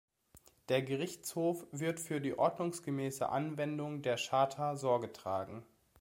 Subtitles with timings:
[0.69, 5.63] Der Gerichtshof wird für die ordnungsgemäße Anwendung der Charta Sorge tragen.